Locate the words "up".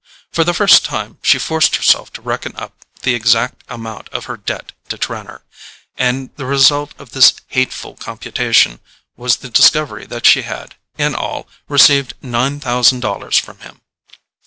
2.55-2.73